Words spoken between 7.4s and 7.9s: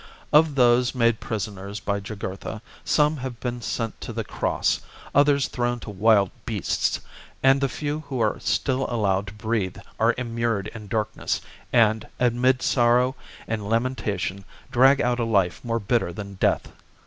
and the